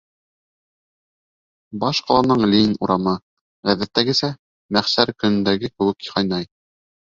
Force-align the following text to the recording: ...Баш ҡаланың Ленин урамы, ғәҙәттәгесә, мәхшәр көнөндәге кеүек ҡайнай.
...Баш 1.83 1.99
ҡаланың 2.07 2.41
Ленин 2.45 2.73
урамы, 2.87 3.13
ғәҙәттәгесә, 3.71 4.31
мәхшәр 4.79 5.13
көнөндәге 5.21 5.71
кеүек 5.77 6.11
ҡайнай. 6.17 6.51